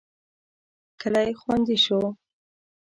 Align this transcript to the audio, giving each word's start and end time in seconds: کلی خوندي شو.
کلی 0.99 1.31
خوندي 1.39 1.75
شو. 1.85 1.99